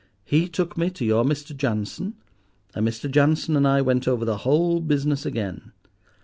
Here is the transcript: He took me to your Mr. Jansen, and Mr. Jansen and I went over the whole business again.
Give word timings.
He 0.25 0.49
took 0.49 0.79
me 0.79 0.89
to 0.89 1.05
your 1.05 1.23
Mr. 1.23 1.55
Jansen, 1.55 2.15
and 2.73 2.87
Mr. 2.87 3.07
Jansen 3.07 3.55
and 3.55 3.67
I 3.67 3.83
went 3.83 4.07
over 4.07 4.25
the 4.25 4.37
whole 4.37 4.79
business 4.79 5.27
again. 5.27 5.73